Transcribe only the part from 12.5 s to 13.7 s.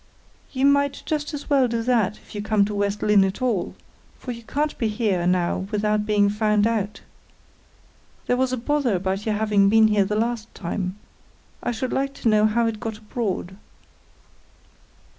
it got abroad."